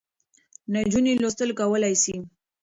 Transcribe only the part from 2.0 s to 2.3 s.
سي.